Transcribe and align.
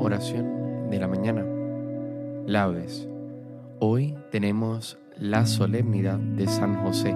Oración 0.00 0.90
de 0.90 0.98
la 0.98 1.06
mañana. 1.06 1.44
Laudes. 2.44 3.08
Hoy 3.78 4.16
tenemos 4.32 4.98
la 5.16 5.46
solemnidad 5.46 6.18
de 6.18 6.48
San 6.48 6.82
José. 6.82 7.14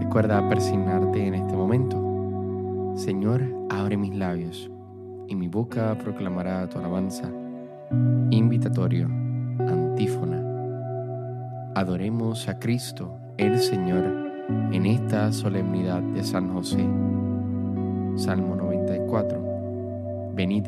Recuerda 0.00 0.48
persignarte 0.48 1.24
en 1.24 1.34
este 1.34 1.54
momento. 1.54 2.96
Señor, 2.96 3.44
abre 3.68 3.96
mis 3.96 4.16
labios 4.16 4.68
y 5.28 5.36
mi 5.36 5.46
boca 5.46 5.96
proclamará 6.02 6.68
tu 6.68 6.78
alabanza. 6.78 7.30
Invitatorio, 8.30 9.06
antífona. 9.60 10.49
Adoremos 11.74 12.48
a 12.48 12.58
Cristo, 12.58 13.16
el 13.38 13.60
Señor, 13.60 14.04
en 14.72 14.86
esta 14.86 15.32
solemnidad 15.32 16.02
de 16.02 16.24
San 16.24 16.52
José. 16.52 16.84
Salmo 18.16 18.56
94. 18.56 20.32
Venid, 20.34 20.66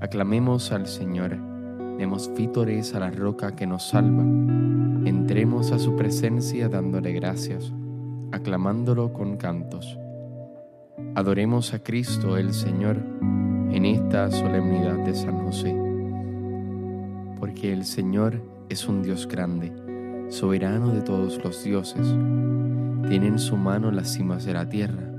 aclamemos 0.00 0.72
al 0.72 0.86
Señor, 0.86 1.36
demos 1.98 2.32
vítores 2.34 2.94
a 2.94 3.00
la 3.00 3.10
roca 3.10 3.54
que 3.54 3.66
nos 3.66 3.88
salva. 3.88 4.22
Entremos 5.06 5.70
a 5.70 5.78
su 5.78 5.94
presencia 5.96 6.70
dándole 6.70 7.12
gracias, 7.12 7.70
aclamándolo 8.32 9.12
con 9.12 9.36
cantos. 9.36 9.98
Adoremos 11.14 11.74
a 11.74 11.80
Cristo 11.80 12.38
el 12.38 12.54
Señor 12.54 12.96
en 13.70 13.84
esta 13.84 14.30
solemnidad 14.30 14.96
de 15.04 15.14
San 15.14 15.44
José, 15.44 15.76
porque 17.38 17.70
el 17.70 17.84
Señor 17.84 18.40
es 18.70 18.88
un 18.88 19.02
Dios 19.02 19.28
grande, 19.28 19.72
soberano 20.28 20.92
de 20.92 21.00
todos 21.00 21.42
los 21.42 21.64
dioses. 21.64 22.06
Tiene 23.08 23.28
en 23.28 23.38
su 23.38 23.56
mano 23.56 23.90
las 23.90 24.12
cimas 24.12 24.44
de 24.44 24.52
la 24.52 24.68
tierra, 24.68 25.10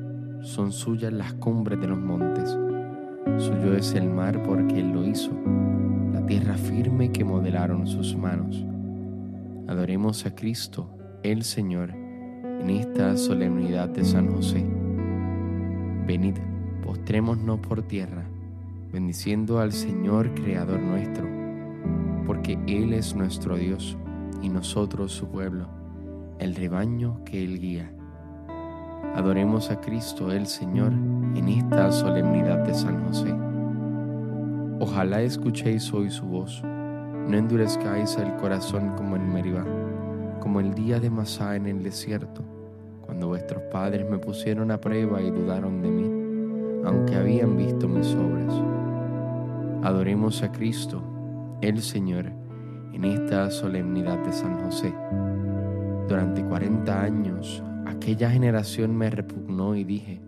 son 0.42 0.72
suyas 0.72 1.12
las 1.12 1.34
cumbres 1.34 1.80
de 1.82 1.88
los 1.88 2.00
montes. 2.00 2.58
Suyo 3.38 3.76
es 3.76 3.94
el 3.94 4.10
mar 4.10 4.42
porque 4.44 4.80
Él 4.80 4.92
lo 4.92 5.06
hizo, 5.06 5.32
la 6.14 6.26
tierra 6.26 6.56
firme 6.56 7.12
que 7.12 7.24
modelaron 7.24 7.88
sus 7.88 8.16
manos. 8.16 8.64
Adoremos 9.68 10.26
a 10.26 10.36
Cristo, 10.36 10.90
el 11.24 11.44
Señor, 11.44 11.92
en 11.92 12.70
esta 12.70 13.16
solemnidad 13.18 13.90
de 13.90 14.04
San 14.04 14.32
José. 14.34 14.66
Venid, 16.06 16.36
postrémonos 16.84 17.60
por 17.60 17.82
tierra 17.84 18.26
bendiciendo 18.92 19.60
al 19.60 19.72
Señor 19.72 20.34
Creador 20.34 20.80
nuestro, 20.80 21.28
porque 22.26 22.58
Él 22.68 22.94
es 22.94 23.16
nuestro 23.16 23.56
Dios 23.56 23.98
y 24.42 24.50
nosotros 24.50 25.12
su 25.12 25.28
pueblo, 25.28 25.68
el 26.40 26.56
rebaño 26.56 27.24
que 27.26 27.44
Él 27.44 27.60
guía. 27.60 27.92
Adoremos 29.16 29.72
a 29.72 29.80
Cristo 29.82 30.32
el 30.32 30.48
Señor 30.48 30.92
en 30.92 31.48
esta 31.48 31.92
solemnidad 31.92 32.60
de 32.66 32.74
San 32.74 33.06
José. 33.06 33.34
Ojalá 34.80 35.22
escuchéis 35.22 35.94
hoy 35.94 36.10
su 36.10 36.26
voz, 36.26 36.62
no 36.64 37.36
endurezcáis 37.36 38.18
el 38.18 38.36
corazón 38.38 38.96
como 38.96 39.16
en 39.16 39.32
Meribá, 39.32 39.66
como 40.40 40.60
el 40.60 40.74
día 40.74 41.00
de 41.00 41.10
Masá 41.10 41.56
en 41.56 41.66
el 41.66 41.84
desierto, 41.84 42.44
cuando 43.06 43.28
vuestros 43.28 43.64
padres 43.72 44.10
me 44.10 44.18
pusieron 44.20 44.72
a 44.72 44.80
prueba 44.80 45.22
y 45.22 45.30
dudaron 45.32 45.82
de 45.82 45.90
mí 45.90 46.20
aunque 46.86 47.16
habían 47.16 47.58
visto 47.58 47.88
mis 47.88 48.14
obras. 48.16 48.54
Adoremos 49.84 50.42
a 50.44 50.52
Cristo, 50.52 51.02
el 51.62 51.82
Señor, 51.82 52.32
en 52.94 53.06
esta 53.06 53.50
solemnidad 53.50 54.18
de 54.26 54.32
San 54.32 54.60
José. 54.62 54.94
Durante 56.08 56.44
cuarenta 56.44 57.02
años 57.02 57.64
aquella 57.86 58.30
generación 58.30 58.96
me 58.96 59.10
repugnó 59.10 59.76
y 59.76 59.84
dije, 59.84 60.22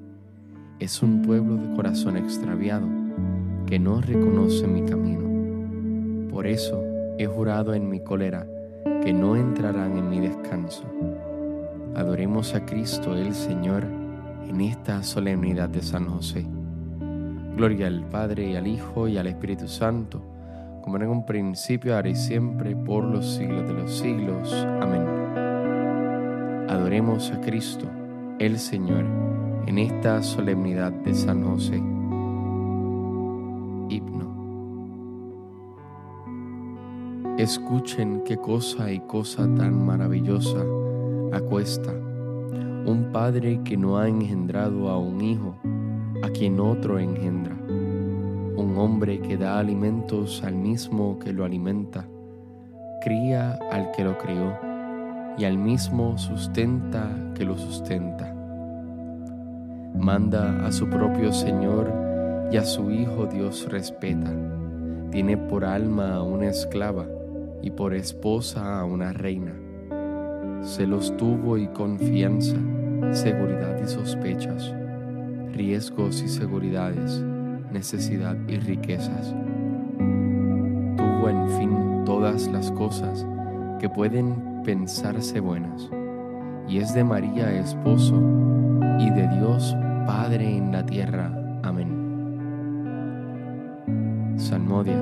es 0.79 1.01
un 1.03 1.21
pueblo 1.21 1.55
de 1.57 1.75
corazón 1.75 2.17
extraviado 2.17 2.87
que 3.65 3.79
no 3.79 4.01
reconoce 4.01 4.67
mi 4.67 4.83
camino. 4.83 6.29
Por 6.31 6.47
eso 6.47 6.83
he 7.17 7.25
jurado 7.25 7.73
en 7.73 7.89
mi 7.89 7.99
cólera 7.99 8.47
que 9.03 9.13
no 9.13 9.35
entrarán 9.35 9.97
en 9.97 10.09
mi 10.09 10.19
descanso. 10.19 10.83
Adoremos 11.95 12.55
a 12.55 12.65
Cristo 12.65 13.15
el 13.15 13.33
Señor 13.33 13.85
en 14.47 14.61
esta 14.61 15.03
solemnidad 15.03 15.69
de 15.69 15.81
San 15.81 16.07
José. 16.07 16.45
Gloria 17.55 17.87
al 17.87 18.05
Padre 18.07 18.51
y 18.51 18.55
al 18.55 18.67
Hijo 18.67 19.07
y 19.07 19.17
al 19.17 19.27
Espíritu 19.27 19.67
Santo, 19.67 20.21
como 20.81 20.97
en 20.97 21.07
un 21.07 21.25
principio, 21.25 21.95
ahora 21.95 22.09
y 22.09 22.15
siempre, 22.15 22.75
por 22.75 23.03
los 23.03 23.35
siglos 23.35 23.67
de 23.67 23.73
los 23.73 23.97
siglos. 23.97 24.53
Amén. 24.81 25.05
Adoremos 26.69 27.31
a 27.31 27.39
Cristo, 27.41 27.87
el 28.39 28.57
Señor, 28.57 29.05
en 29.67 29.77
esta 29.77 30.23
solemnidad 30.23 30.91
de 30.91 31.13
San 31.13 31.43
José. 31.43 31.77
Himno. 33.89 34.31
Escuchen 37.37 38.23
qué 38.25 38.37
cosa 38.37 38.91
y 38.91 38.99
cosa 39.01 39.43
tan 39.55 39.85
maravillosa 39.85 40.63
acuesta 41.33 41.93
un 42.85 43.11
padre 43.11 43.61
que 43.63 43.77
no 43.77 43.97
ha 43.97 44.07
engendrado 44.07 44.89
a 44.89 44.97
un 44.97 45.21
hijo, 45.21 45.55
a 46.23 46.29
quien 46.29 46.59
otro 46.59 46.97
engendra, 46.97 47.55
un 48.61 48.77
hombre 48.77 49.19
que 49.19 49.37
da 49.37 49.59
alimentos 49.59 50.43
al 50.43 50.55
mismo 50.55 51.19
que 51.19 51.33
lo 51.33 51.43
alimenta, 51.43 52.05
cría 53.01 53.59
al 53.71 53.91
que 53.91 54.03
lo 54.03 54.17
crió 54.17 54.57
y 55.37 55.45
al 55.45 55.57
mismo 55.57 56.17
sustenta 56.17 57.09
que 57.35 57.43
lo 57.43 57.57
sustenta. 57.57 58.33
Manda 59.97 60.65
a 60.65 60.71
su 60.71 60.87
propio 60.87 61.33
Señor 61.33 61.91
y 62.51 62.57
a 62.57 62.63
su 62.63 62.91
Hijo 62.91 63.25
Dios 63.25 63.67
respeta. 63.69 64.31
Tiene 65.09 65.37
por 65.37 65.65
alma 65.65 66.15
a 66.15 66.23
una 66.23 66.47
esclava 66.47 67.05
y 67.61 67.71
por 67.71 67.93
esposa 67.93 68.79
a 68.79 68.85
una 68.85 69.11
reina 69.11 69.53
se 70.61 70.85
los 70.85 71.15
tuvo 71.17 71.57
y 71.57 71.67
confianza, 71.67 72.55
seguridad 73.11 73.81
y 73.83 73.87
sospechas, 73.87 74.73
riesgos 75.53 76.21
y 76.21 76.27
seguridades, 76.27 77.23
necesidad 77.71 78.37
y 78.47 78.57
riquezas. 78.57 79.33
Tuvo 80.97 81.29
en 81.29 81.49
fin 81.57 82.03
todas 82.05 82.47
las 82.47 82.71
cosas 82.71 83.25
que 83.79 83.89
pueden 83.89 84.61
pensarse 84.63 85.39
buenas, 85.39 85.89
y 86.67 86.77
es 86.77 86.93
de 86.93 87.03
María 87.03 87.51
esposo 87.59 88.15
y 88.99 89.09
de 89.09 89.27
Dios 89.39 89.75
Padre 90.05 90.57
en 90.57 90.71
la 90.71 90.85
tierra. 90.85 91.31
Amén. 91.63 92.01
Salmodia. 94.37 94.97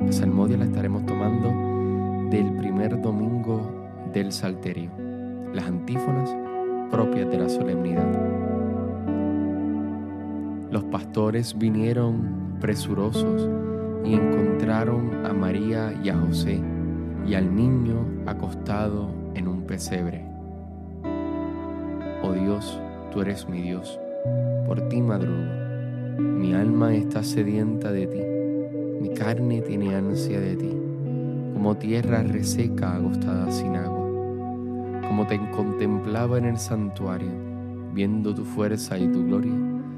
La 0.00 0.12
salmodia 0.12 0.56
la 0.58 0.64
estaremos 0.64 1.06
tomando 1.06 2.28
del 2.30 2.52
primer 2.56 3.00
domingo 3.00 3.70
del 4.12 4.32
Salterio, 4.32 4.90
las 5.52 5.66
antífonas 5.66 6.34
propias 6.90 7.30
de 7.30 7.38
la 7.38 7.48
solemnidad. 7.48 8.41
Los 10.72 10.82
pastores 10.84 11.56
vinieron 11.56 12.56
presurosos 12.60 13.48
y 14.04 14.14
encontraron 14.14 15.24
a 15.24 15.32
María 15.32 15.94
y 16.02 16.08
a 16.08 16.16
José 16.16 16.60
y 17.24 17.34
al 17.34 17.54
niño 17.54 18.04
acostado 18.26 19.10
en 19.34 19.46
un 19.46 19.62
pesebre. 19.62 20.24
Oh 22.24 22.32
Dios, 22.32 22.80
tú 23.12 23.20
eres 23.20 23.48
mi 23.48 23.62
Dios, 23.62 24.00
por 24.66 24.88
ti 24.88 25.00
madrugo. 25.00 25.62
Mi 26.18 26.54
alma 26.54 26.94
está 26.94 27.22
sedienta 27.22 27.92
de 27.92 28.06
ti, 28.08 28.20
mi 29.00 29.14
carne 29.14 29.60
tiene 29.60 29.94
ansia 29.94 30.40
de 30.40 30.56
ti, 30.56 30.76
como 31.52 31.76
tierra 31.76 32.24
reseca 32.24 32.94
agostada 32.94 33.52
sin 33.52 33.76
agua 33.76 34.02
como 35.12 35.26
te 35.26 35.38
contemplaba 35.50 36.38
en 36.38 36.46
el 36.46 36.56
santuario, 36.56 37.28
viendo 37.92 38.34
tu 38.34 38.46
fuerza 38.46 38.96
y 38.96 39.06
tu 39.08 39.26
gloria, 39.26 39.52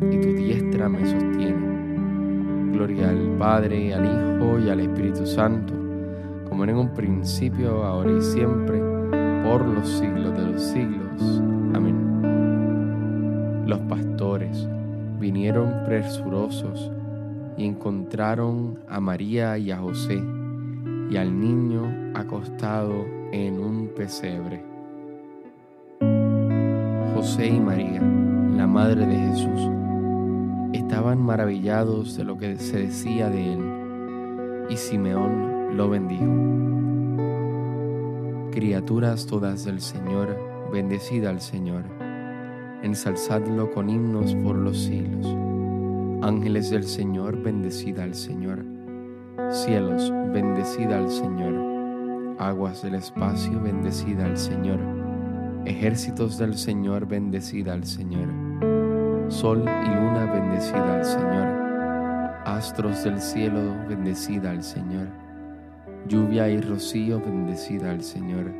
y 0.00 0.18
tu 0.18 0.32
diestra 0.34 0.88
me 0.88 1.00
sostiene. 1.00 2.72
Gloria 2.72 3.10
al 3.10 3.36
Padre, 3.38 3.94
al 3.94 4.04
Hijo 4.04 4.58
y 4.58 4.68
al 4.68 4.80
Espíritu 4.80 5.26
Santo, 5.26 5.72
como 6.48 6.64
en 6.64 6.76
un 6.76 6.92
principio, 6.92 7.84
ahora 7.84 8.12
y 8.12 8.20
siempre, 8.20 8.78
por 9.42 9.66
los 9.66 9.88
siglos 9.88 10.36
de 10.36 10.52
los 10.52 10.62
siglos. 10.62 11.42
Amén. 11.74 13.64
Los 13.66 13.80
pastores 13.80 14.68
vinieron 15.18 15.84
presurosos 15.86 16.92
y 17.56 17.64
encontraron 17.64 18.78
a 18.88 19.00
María 19.00 19.56
y 19.56 19.70
a 19.70 19.78
José 19.78 20.22
y 21.10 21.16
al 21.16 21.40
niño 21.40 22.12
acostado 22.14 23.06
en 23.32 23.58
un 23.58 23.88
pesebre. 23.96 24.62
José 27.14 27.46
y 27.48 27.60
María, 27.60 28.02
la 28.56 28.66
madre 28.66 29.06
de 29.06 29.16
Jesús, 29.16 29.70
estaban 30.96 31.20
maravillados 31.20 32.16
de 32.16 32.24
lo 32.24 32.38
que 32.38 32.56
se 32.56 32.78
decía 32.78 33.28
de 33.28 33.52
él, 33.52 34.66
y 34.70 34.78
Simeón 34.78 35.76
lo 35.76 35.90
bendijo. 35.90 36.24
Criaturas 38.50 39.26
todas 39.26 39.66
del 39.66 39.82
Señor, 39.82 40.34
bendecida 40.72 41.28
al 41.28 41.42
Señor, 41.42 41.82
ensalzadlo 42.82 43.70
con 43.72 43.90
himnos 43.90 44.34
por 44.36 44.56
los 44.56 44.84
siglos. 44.84 45.26
Ángeles 46.22 46.70
del 46.70 46.84
Señor, 46.84 47.42
bendecida 47.42 48.02
al 48.02 48.14
Señor. 48.14 48.64
Cielos, 49.50 50.10
bendecida 50.32 50.96
al 50.96 51.10
Señor. 51.10 52.36
Aguas 52.38 52.80
del 52.80 52.94
espacio, 52.94 53.60
bendecida 53.60 54.24
al 54.24 54.38
Señor. 54.38 54.78
Ejércitos 55.66 56.38
del 56.38 56.56
Señor, 56.56 57.06
bendecida 57.06 57.74
al 57.74 57.84
Señor. 57.84 58.45
Sol 59.28 59.60
y 59.60 59.88
luna, 59.88 60.30
bendecida 60.32 60.96
al 60.96 61.04
Señor. 61.04 61.46
Astros 62.44 63.04
del 63.04 63.20
cielo, 63.20 63.60
bendecida 63.88 64.50
al 64.50 64.62
Señor. 64.62 65.08
Lluvia 66.06 66.48
y 66.48 66.60
rocío, 66.60 67.20
bendecida 67.20 67.90
al 67.90 68.02
Señor. 68.02 68.52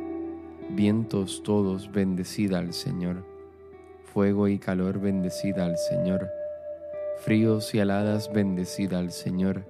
Vientos 0.69 1.43
todos, 1.43 1.91
bendecida 1.91 2.59
al 2.59 2.73
Señor. 2.73 3.23
Fuego 4.13 4.47
y 4.47 4.59
calor, 4.59 4.99
bendecida 4.99 5.65
al 5.65 5.77
Señor 5.77 6.27
Fríos 7.19 7.73
y 7.73 7.79
heladas, 7.79 8.31
bendecida 8.31 8.99
al 8.99 9.11
Señor. 9.11 9.63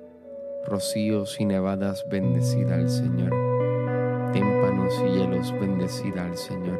Rocíos 0.65 1.38
y 1.39 1.45
nevadas, 1.45 2.05
bendecida 2.11 2.75
al 2.75 2.89
Señor. 2.89 3.31
Témpanos 4.33 4.93
y 5.07 5.17
hielos, 5.17 5.53
bendecida 5.53 6.25
al 6.25 6.38
Señor. 6.38 6.79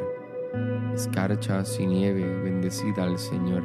Escarchas 0.94 1.80
y 1.80 1.86
nieve, 1.86 2.24
bendecida 2.42 3.04
al 3.04 3.18
Señor. 3.18 3.64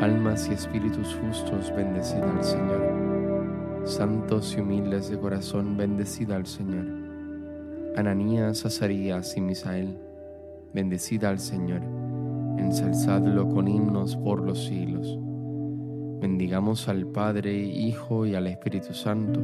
Almas 0.00 0.48
y 0.48 0.54
espíritus 0.54 1.16
justos, 1.16 1.72
bendecida 1.74 2.30
al 2.30 2.44
Señor. 2.44 3.82
Santos 3.84 4.54
y 4.56 4.60
humildes 4.60 5.10
de 5.10 5.18
corazón, 5.18 5.76
bendecida 5.76 6.36
al 6.36 6.46
Señor. 6.46 6.86
Ananías, 7.96 8.64
Azarías 8.64 9.36
y 9.36 9.40
Misael, 9.40 9.98
bendecida 10.72 11.30
al 11.30 11.38
Señor. 11.38 11.82
Ensalzadlo 12.58 13.48
con 13.48 13.68
himnos 13.68 14.16
por 14.16 14.42
los 14.42 14.64
siglos. 14.66 15.18
Bendigamos 16.20 16.88
al 16.88 17.06
Padre, 17.06 17.56
Hijo 17.56 18.26
y 18.26 18.34
al 18.34 18.46
Espíritu 18.46 18.94
Santo 18.94 19.40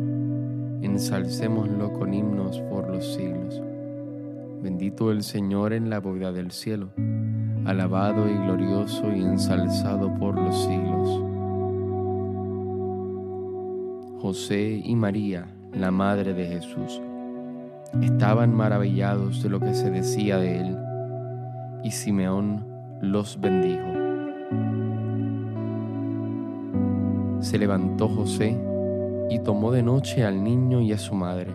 ensalcémoslo 0.85 1.93
con 1.93 2.13
himnos 2.13 2.61
por 2.71 2.89
los 2.89 3.15
siglos. 3.15 3.61
Bendito 4.63 5.11
el 5.11 5.23
Señor 5.23 5.73
en 5.73 5.91
la 5.91 6.01
bóveda 6.01 6.33
del 6.33 6.51
cielo, 6.51 6.91
alabado 7.67 8.29
y 8.29 8.35
glorioso 8.35 9.11
y 9.13 9.23
ensalzado 9.23 10.13
por 10.15 10.35
los 10.35 10.65
siglos. 10.65 11.23
José 14.21 14.83
y 14.85 14.95
María, 14.97 15.47
la 15.73 15.91
Madre 15.91 16.35
de 16.35 16.47
Jesús, 16.47 17.01
estaban 18.03 18.55
maravillados 18.55 19.43
de 19.43 19.49
lo 19.49 19.61
que 19.61 19.75
se 19.75 19.91
decía 19.91 20.39
de 20.39 20.61
él, 20.61 20.77
y 21.83 21.91
Simeón 21.91 22.67
los 23.01 23.41
bendijo. 23.41 23.85
Se 27.41 27.59
levantó 27.59 28.09
José, 28.09 28.59
y 29.31 29.39
tomó 29.39 29.73
de 29.73 29.83
noche 29.83 30.25
al 30.25 30.43
niño 30.43 30.81
y 30.81 30.93
a 30.93 30.99
su 30.99 31.15
madre, 31.15 31.51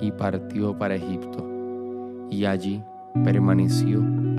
y 0.00 0.10
partió 0.12 0.76
para 0.76 0.96
Egipto, 0.96 1.48
y 2.30 2.44
allí 2.44 2.82
permaneció 3.24 4.00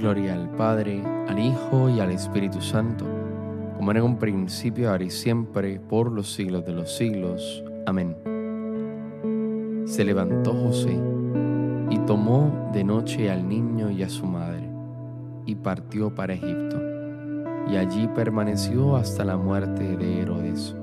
Gloria 0.00 0.32
al 0.32 0.48
Padre, 0.56 1.02
al 1.28 1.38
Hijo 1.38 1.90
y 1.90 2.00
al 2.00 2.10
Espíritu 2.10 2.62
Santo, 2.62 3.04
como 3.76 3.90
era 3.90 4.00
en 4.00 4.06
un 4.06 4.18
principio, 4.18 4.90
ahora 4.90 5.04
y 5.04 5.10
siempre, 5.10 5.78
por 5.78 6.10
los 6.10 6.32
siglos 6.32 6.64
de 6.64 6.72
los 6.72 6.96
siglos. 6.96 7.62
Amén. 7.84 8.16
Se 9.84 10.02
levantó 10.02 10.54
José 10.54 10.98
y 11.90 11.98
tomó 12.06 12.70
de 12.72 12.82
noche 12.82 13.30
al 13.30 13.46
niño 13.46 13.90
y 13.90 14.02
a 14.02 14.08
su 14.08 14.24
madre, 14.24 14.70
y 15.44 15.54
partió 15.56 16.14
para 16.14 16.32
Egipto, 16.32 16.80
y 17.70 17.76
allí 17.76 18.08
permaneció 18.14 18.96
hasta 18.96 19.22
la 19.22 19.36
muerte 19.36 19.98
de 19.98 20.22
Herodes 20.22 20.74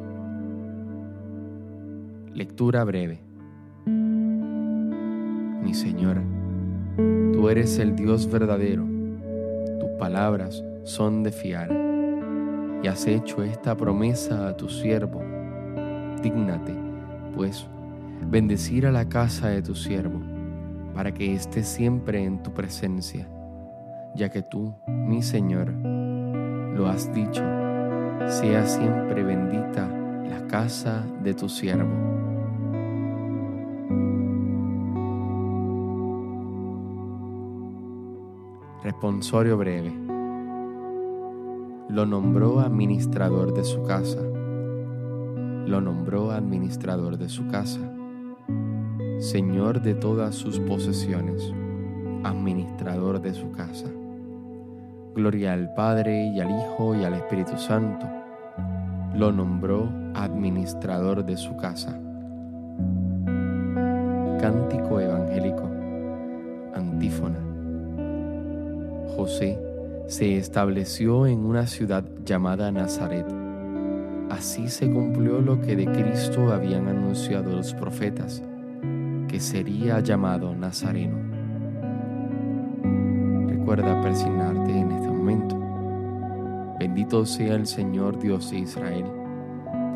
Lectura 2.36 2.84
breve. 2.84 3.20
Mi 5.64 5.74
Señor, 5.74 6.22
tú 7.34 7.50
eres 7.50 7.80
el 7.80 7.96
Dios 7.96 8.30
verdadero, 8.30 8.97
palabras 9.98 10.64
son 10.84 11.24
de 11.24 11.32
fiar, 11.32 11.70
y 12.84 12.88
has 12.88 13.08
hecho 13.08 13.44
esta 13.44 13.76
promesa 13.76 14.48
a 14.48 14.56
tu 14.56 14.70
siervo. 14.70 15.22
Dígnate, 16.22 16.74
pues, 17.36 17.68
bendecir 18.30 18.86
a 18.86 18.92
la 18.92 19.10
casa 19.10 19.50
de 19.50 19.62
tu 19.62 19.76
siervo, 19.76 20.22
para 20.94 21.14
que 21.14 21.34
esté 21.34 21.64
siempre 21.64 22.24
en 22.24 22.42
tu 22.44 22.54
presencia, 22.54 23.28
ya 24.16 24.30
que 24.30 24.42
tú, 24.42 24.76
mi 24.88 25.22
Señor, 25.22 25.70
lo 25.70 26.88
has 26.88 27.14
dicho 27.14 27.44
sea 28.30 28.66
siempre 28.66 29.24
bendita 29.24 29.88
la 30.30 30.46
casa 30.48 31.06
de 31.24 31.34
tu 31.34 31.48
siervo. 31.48 32.27
Responsorio 38.98 39.60
breve. 39.60 39.94
Lo 41.88 42.08
nombró 42.08 42.62
administrador 42.62 43.54
de 43.54 43.64
su 43.64 43.84
casa. 43.84 44.20
Lo 45.68 45.80
nombró 45.82 46.32
administrador 46.32 47.20
de 47.20 47.30
su 47.30 47.48
casa. 47.48 47.80
Señor 49.20 49.84
de 49.84 49.94
todas 49.94 50.34
sus 50.34 50.60
posesiones, 50.60 51.54
administrador 52.24 53.22
de 53.22 53.36
su 53.36 53.52
casa. 53.52 53.86
Gloria 55.14 55.54
al 55.54 55.76
Padre 55.76 56.32
y 56.34 56.40
al 56.40 56.50
Hijo 56.50 56.96
y 56.96 57.04
al 57.04 57.14
Espíritu 57.14 57.56
Santo. 57.56 58.08
Lo 59.14 59.32
nombró 59.32 59.88
administrador 60.16 61.24
de 61.24 61.38
su 61.38 61.56
casa. 61.56 62.02
Cántico 64.42 65.00
evangélico. 65.00 65.70
Antífona. 66.74 67.47
José 69.18 69.60
se 70.06 70.38
estableció 70.38 71.26
en 71.26 71.40
una 71.40 71.66
ciudad 71.66 72.06
llamada 72.24 72.72
Nazaret. 72.72 73.26
Así 74.30 74.70
se 74.70 74.90
cumplió 74.92 75.42
lo 75.42 75.60
que 75.60 75.76
de 75.76 75.86
Cristo 75.86 76.54
habían 76.54 76.88
anunciado 76.88 77.56
los 77.56 77.74
profetas, 77.74 78.44
que 79.28 79.40
sería 79.40 80.00
llamado 80.02 80.54
Nazareno. 80.56 81.18
Recuerda 83.48 84.00
persignarte 84.02 84.78
en 84.78 84.92
este 84.92 85.08
momento. 85.08 85.58
Bendito 86.80 87.26
sea 87.26 87.56
el 87.56 87.66
Señor 87.66 88.20
Dios 88.20 88.52
de 88.52 88.60
Israel, 88.60 89.06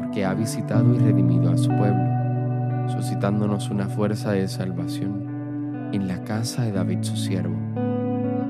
porque 0.02 0.26
ha 0.26 0.34
visitado 0.34 0.96
y 0.96 0.98
redimido 0.98 1.52
a 1.52 1.58
su 1.58 1.70
pueblo, 1.70 2.90
suscitándonos 2.90 3.70
una 3.70 3.88
fuerza 3.88 4.32
de 4.32 4.48
salvación 4.48 5.90
en 5.94 6.08
la 6.08 6.24
casa 6.24 6.64
de 6.64 6.72
David 6.72 7.04
su 7.04 7.16
siervo, 7.16 7.56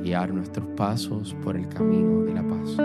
guiar 0.00 0.32
nuestros 0.32 0.66
pasos 0.76 1.34
por 1.42 1.56
el 1.56 1.68
camino 1.68 2.22
de 2.24 2.34
la 2.34 2.42
paz. 2.42 2.76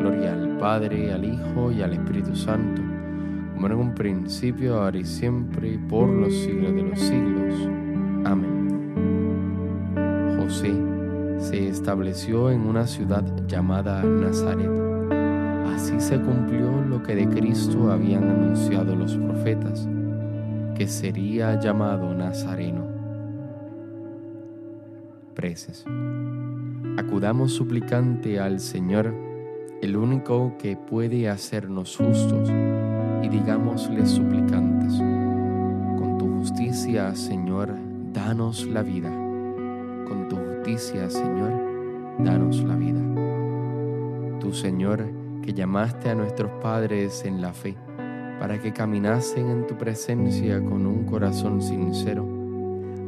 Gloria 0.00 0.32
al 0.32 0.58
Padre, 0.58 1.12
al 1.12 1.24
Hijo 1.24 1.72
y 1.72 1.82
al 1.82 1.92
Espíritu 1.92 2.34
Santo, 2.34 2.82
como 3.54 3.66
en 3.66 3.72
un 3.74 3.94
principio, 3.94 4.80
ahora 4.80 4.98
y 4.98 5.04
siempre, 5.04 5.78
por 5.88 6.08
los 6.08 6.34
siglos 6.34 6.74
de 6.74 6.82
los 6.82 6.98
siglos. 6.98 7.54
Amén. 8.24 8.66
José 10.38 10.74
se 11.38 11.68
estableció 11.68 12.50
en 12.50 12.60
una 12.62 12.86
ciudad 12.86 13.24
llamada 13.46 14.02
Nazaret. 14.02 14.70
Así 15.74 16.00
se 16.00 16.18
cumplió 16.20 16.80
lo 16.82 17.02
que 17.02 17.14
de 17.14 17.28
Cristo 17.28 17.90
habían 17.90 18.24
anunciado 18.24 18.96
los 18.96 19.16
profetas, 19.16 19.86
que 20.74 20.88
sería 20.88 21.60
llamado 21.60 22.14
Nazareno. 22.14 22.95
Preces. 25.36 25.84
Acudamos 26.96 27.52
suplicante 27.52 28.40
al 28.40 28.58
Señor, 28.58 29.14
el 29.82 29.96
único 29.96 30.56
que 30.58 30.76
puede 30.76 31.28
hacernos 31.28 31.96
justos, 31.96 32.50
y 33.22 33.28
digámosle 33.28 34.04
suplicantes, 34.06 34.94
con 35.98 36.16
tu 36.18 36.38
justicia, 36.38 37.14
Señor, 37.14 37.72
danos 38.12 38.66
la 38.66 38.82
vida 38.82 39.12
con 40.06 40.28
tu 40.28 40.36
justicia, 40.36 41.10
Señor, 41.10 41.52
danos 42.18 42.62
la 42.62 42.76
vida. 42.76 43.00
Tú, 44.40 44.52
Señor, 44.52 45.04
que 45.42 45.52
llamaste 45.52 46.10
a 46.10 46.14
nuestros 46.14 46.50
padres 46.62 47.24
en 47.24 47.40
la 47.40 47.52
fe, 47.52 47.76
para 48.40 48.60
que 48.60 48.72
caminasen 48.72 49.48
en 49.48 49.66
tu 49.66 49.76
presencia 49.76 50.60
con 50.60 50.86
un 50.86 51.04
corazón 51.04 51.60
sincero, 51.60 52.26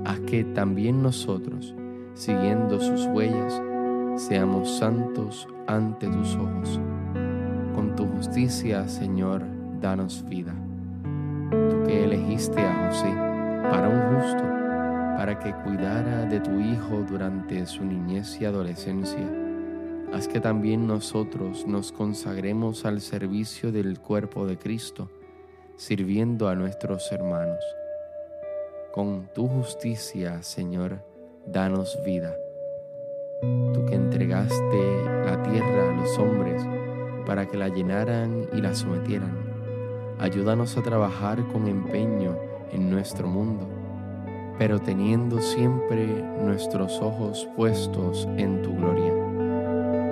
haz 0.05 0.21
que 0.21 0.45
también 0.45 1.03
nosotros, 1.03 1.75
siguiendo 2.19 2.81
sus 2.81 3.07
huellas, 3.07 3.63
seamos 4.17 4.77
santos 4.79 5.47
ante 5.69 6.09
tus 6.09 6.35
ojos. 6.35 6.81
Con 7.77 7.95
tu 7.95 8.09
justicia, 8.09 8.89
Señor, 8.89 9.45
danos 9.81 10.25
vida. 10.29 10.53
Tú 11.71 11.85
que 11.87 12.05
elegiste 12.05 12.61
a 12.61 12.89
José 12.89 13.15
para 13.71 13.89
un 13.89 14.17
justo, 14.17 14.43
para 15.17 15.39
que 15.39 15.55
cuidara 15.63 16.25
de 16.25 16.41
tu 16.41 16.59
Hijo 16.59 17.05
durante 17.09 17.65
su 17.67 17.85
niñez 17.85 18.41
y 18.41 18.47
adolescencia. 18.47 19.25
Haz 20.13 20.27
que 20.27 20.41
también 20.41 20.89
nosotros 20.89 21.69
nos 21.69 21.93
consagremos 21.93 22.85
al 22.85 23.01
servicio 23.01 23.71
del 23.71 24.01
cuerpo 24.01 24.45
de 24.45 24.59
Cristo, 24.59 25.09
sirviendo 25.77 26.49
a 26.49 26.57
nuestros 26.57 27.13
hermanos. 27.13 27.63
Con 28.93 29.29
tu 29.33 29.47
justicia, 29.47 30.43
Señor, 30.43 31.08
danos 31.51 31.99
vida. 32.05 32.37
Tú 33.41 33.85
que 33.87 33.95
entregaste 33.95 35.05
la 35.25 35.43
tierra 35.43 35.91
a 35.91 35.97
los 35.97 36.19
hombres 36.19 36.63
para 37.27 37.47
que 37.47 37.57
la 37.57 37.69
llenaran 37.69 38.47
y 38.53 38.61
la 38.61 38.75
sometieran, 38.75 39.37
ayúdanos 40.19 40.77
a 40.77 40.83
trabajar 40.83 41.47
con 41.49 41.69
empeño 41.69 42.37
en 42.73 42.91
nuestro 42.91 43.29
mundo 43.29 43.79
pero 44.59 44.81
teniendo 44.81 45.41
siempre 45.41 46.05
nuestros 46.43 47.01
ojos 47.01 47.49
puestos 47.57 48.29
en 48.37 48.61
tu 48.63 48.77
gloria. 48.77 49.13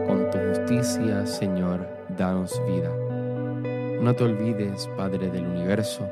Con 0.06 0.30
tu 0.30 0.38
justicia, 0.38 1.26
Señor, 1.26 1.86
danos 2.16 2.62
vida. 2.66 2.90
No 4.00 4.14
te 4.14 4.22
olvides, 4.22 4.88
Padre 4.96 5.30
del 5.30 5.46
universo, 5.46 6.08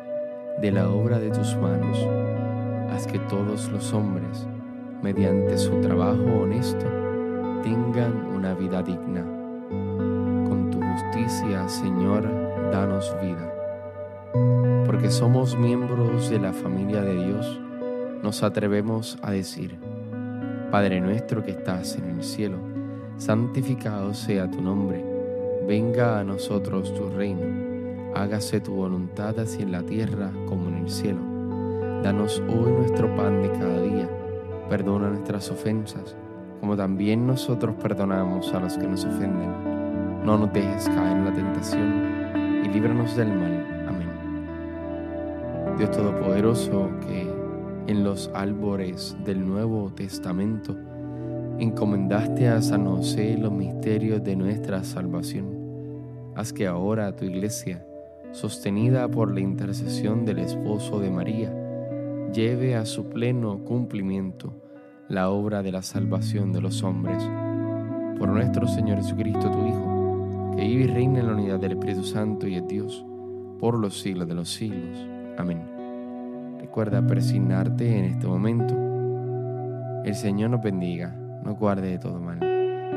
de 0.60 0.72
la 0.72 0.88
obra 0.88 1.20
de 1.20 1.30
tus 1.30 1.56
manos. 1.56 1.96
Haz 2.90 3.06
que 3.06 3.20
todos 3.20 3.70
los 3.70 3.92
hombres, 3.92 4.48
mediante 5.04 5.58
su 5.58 5.82
trabajo 5.82 6.24
honesto, 6.40 6.86
tengan 7.62 8.26
una 8.34 8.54
vida 8.54 8.82
digna. 8.82 9.22
Con 10.48 10.70
tu 10.70 10.80
justicia, 10.80 11.68
Señor, 11.68 12.26
danos 12.72 13.14
vida. 13.20 13.52
Porque 14.86 15.10
somos 15.10 15.58
miembros 15.58 16.30
de 16.30 16.38
la 16.38 16.54
familia 16.54 17.02
de 17.02 17.22
Dios, 17.22 17.60
nos 18.22 18.42
atrevemos 18.42 19.18
a 19.20 19.32
decir, 19.32 19.78
Padre 20.70 21.02
nuestro 21.02 21.44
que 21.44 21.50
estás 21.50 21.98
en 21.98 22.08
el 22.08 22.24
cielo, 22.24 22.56
santificado 23.18 24.14
sea 24.14 24.50
tu 24.50 24.62
nombre, 24.62 25.04
venga 25.68 26.18
a 26.18 26.24
nosotros 26.24 26.94
tu 26.94 27.10
reino, 27.10 28.14
hágase 28.14 28.58
tu 28.58 28.72
voluntad 28.72 29.38
así 29.38 29.60
en 29.60 29.72
la 29.72 29.82
tierra 29.82 30.30
como 30.48 30.70
en 30.70 30.76
el 30.76 30.88
cielo. 30.88 31.20
Danos 32.02 32.42
hoy 32.48 32.72
nuestro 32.72 33.14
pan 33.14 33.42
de 33.42 33.50
cada 33.50 33.82
día, 33.82 34.08
perdona 34.68 35.10
nuestras 35.10 35.50
ofensas, 35.50 36.16
como 36.60 36.76
también 36.76 37.26
nosotros 37.26 37.74
perdonamos 37.76 38.52
a 38.54 38.60
los 38.60 38.76
que 38.78 38.86
nos 38.86 39.04
ofenden. 39.04 39.50
No 40.24 40.38
nos 40.38 40.52
dejes 40.52 40.88
caer 40.88 41.16
en 41.18 41.24
la 41.24 41.32
tentación 41.32 42.62
y 42.64 42.68
líbranos 42.68 43.14
del 43.16 43.28
mal. 43.28 43.86
Amén. 43.88 44.08
Dios 45.76 45.90
Todopoderoso, 45.90 46.90
que 47.06 47.30
en 47.86 48.04
los 48.04 48.30
albores 48.34 49.16
del 49.24 49.46
Nuevo 49.46 49.92
Testamento, 49.94 50.74
encomendaste 51.58 52.48
a 52.48 52.62
San 52.62 52.86
José 52.86 53.36
los 53.38 53.52
misterios 53.52 54.24
de 54.24 54.36
nuestra 54.36 54.82
salvación. 54.84 55.62
haz 56.34 56.52
que 56.52 56.66
ahora 56.66 57.14
tu 57.14 57.24
iglesia, 57.24 57.86
sostenida 58.32 59.06
por 59.08 59.32
la 59.32 59.40
intercesión 59.40 60.24
del 60.24 60.40
esposo 60.40 60.98
de 60.98 61.10
María, 61.10 61.63
lleve 62.34 62.74
a 62.74 62.84
su 62.84 63.08
pleno 63.08 63.58
cumplimiento 63.58 64.52
la 65.08 65.30
obra 65.30 65.62
de 65.62 65.70
la 65.70 65.82
salvación 65.82 66.52
de 66.52 66.60
los 66.60 66.82
hombres. 66.82 67.22
Por 68.18 68.28
nuestro 68.28 68.66
Señor 68.66 68.96
Jesucristo, 68.98 69.50
tu 69.50 69.66
Hijo, 69.66 70.54
que 70.56 70.64
vive 70.64 70.84
y 70.84 70.86
reina 70.88 71.20
en 71.20 71.28
la 71.28 71.34
unidad 71.34 71.60
del 71.60 71.72
Espíritu 71.72 72.02
Santo 72.02 72.48
y 72.48 72.56
es 72.56 72.66
Dios, 72.66 73.06
por 73.60 73.78
los 73.78 74.00
siglos 74.00 74.26
de 74.26 74.34
los 74.34 74.52
siglos. 74.52 74.98
Amén. 75.38 75.62
Recuerda 76.58 77.06
persignarte 77.06 77.98
en 77.98 78.04
este 78.06 78.26
momento. 78.26 78.74
El 80.04 80.14
Señor 80.16 80.50
nos 80.50 80.62
bendiga, 80.62 81.14
nos 81.44 81.56
guarde 81.56 81.88
de 81.88 81.98
todo 81.98 82.18
mal 82.18 82.40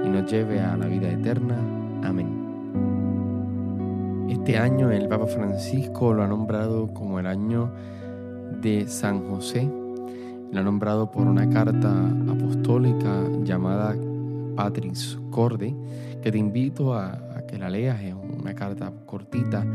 y 0.03 0.10
nos 0.10 0.32
lleve 0.32 0.62
a 0.62 0.75
la 0.75 0.88
vida 0.88 1.12
eterna. 1.12 1.58
Amén. 2.03 2.48
Este 4.29 4.58
año 4.58 4.89
el 4.91 5.08
Papa 5.08 5.27
Francisco 5.27 6.13
lo 6.13 6.24
ha 6.24 6.27
nombrado 6.27 6.91
como 6.94 7.20
el 7.20 7.27
año 7.27 7.72
de 8.61 8.87
San 8.87 9.27
José. 9.29 9.69
Ha 10.53 10.61
nombrado 10.61 11.11
por 11.11 11.27
una 11.27 11.49
carta 11.49 11.91
apostólica 12.29 13.23
llamada 13.43 13.95
Patris 14.55 15.19
Corde, 15.29 15.75
que 16.21 16.31
te 16.31 16.37
invito 16.37 16.93
a, 16.93 17.43
que 17.47 17.57
la 17.57 17.69
leas. 17.69 18.01
Es 18.01 18.13
una 18.13 18.55
carta 18.55 18.91
cortita 19.05 19.65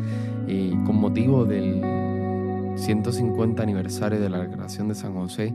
eh, 0.49 0.73
con 0.85 0.97
motivo 0.97 1.45
del 1.45 1.81
150 2.77 3.63
aniversario 3.63 4.21
de 4.21 4.29
la 4.29 4.41
declaración 4.41 4.89
de 4.89 4.95
San 4.95 5.15
José 5.15 5.55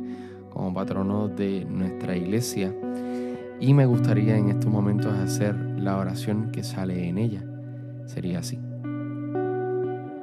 como 0.50 0.74
patrono 0.74 1.28
de 1.28 1.66
nuestra 1.66 2.16
iglesia. 2.16 2.74
Y 3.60 3.74
me 3.74 3.86
gustaría 3.86 4.38
en 4.38 4.50
estos 4.50 4.72
momentos 4.72 5.14
hacer 5.14 5.56
la 5.56 5.98
oración 5.98 6.52
que 6.52 6.64
sale 6.64 7.08
en 7.08 7.18
ella. 7.18 7.44
Sería 8.06 8.40
así. 8.40 8.60